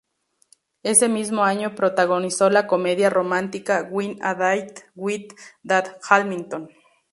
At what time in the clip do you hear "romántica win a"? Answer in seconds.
3.11-4.33